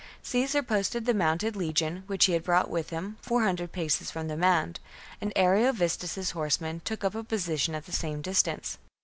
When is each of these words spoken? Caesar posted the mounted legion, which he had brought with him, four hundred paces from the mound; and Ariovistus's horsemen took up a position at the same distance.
Caesar 0.23 0.63
posted 0.63 1.05
the 1.05 1.13
mounted 1.13 1.55
legion, 1.55 2.03
which 2.07 2.25
he 2.25 2.33
had 2.33 2.43
brought 2.43 2.71
with 2.71 2.89
him, 2.89 3.17
four 3.21 3.43
hundred 3.43 3.71
paces 3.71 4.09
from 4.09 4.27
the 4.27 4.35
mound; 4.35 4.79
and 5.21 5.31
Ariovistus's 5.37 6.31
horsemen 6.31 6.81
took 6.83 7.03
up 7.03 7.13
a 7.13 7.23
position 7.23 7.75
at 7.75 7.85
the 7.85 7.91
same 7.91 8.19
distance. 8.23 8.79